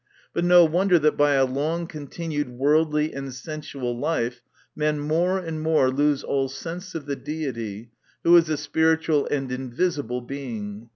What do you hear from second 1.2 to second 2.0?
a long